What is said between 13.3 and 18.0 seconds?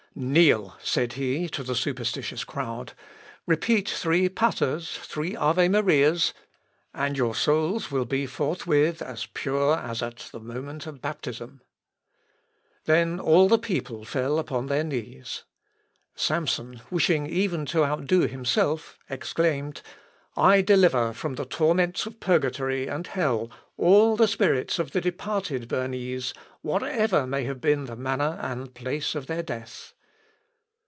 the people fell upon their knees. Samson wishing even to